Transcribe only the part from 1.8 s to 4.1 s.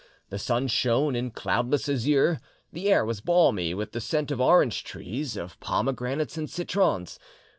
azure, the air was balmy with the